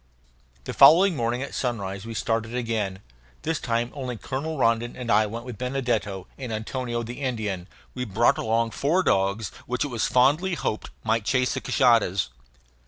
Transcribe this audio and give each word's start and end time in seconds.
The 0.63 0.73
following 0.73 1.15
morning 1.15 1.43
at 1.43 1.53
sunrise 1.53 2.07
we 2.07 2.15
started 2.15 2.55
again. 2.55 3.01
This 3.43 3.59
time 3.59 3.91
only 3.93 4.17
Colonel 4.17 4.57
Rondon 4.57 4.95
and 4.95 5.11
I 5.11 5.27
went 5.27 5.45
with 5.45 5.59
Benedetto 5.59 6.25
and 6.39 6.51
Antonio 6.51 7.03
the 7.03 7.21
Indian. 7.21 7.67
We 7.93 8.05
brought 8.05 8.39
along 8.39 8.71
four 8.71 9.03
dogs 9.03 9.49
which 9.67 9.85
it 9.85 9.89
was 9.89 10.07
fondly 10.07 10.55
hoped 10.55 10.89
might 11.03 11.23
chase 11.25 11.53
the 11.53 11.61
cashadas. 11.61 12.29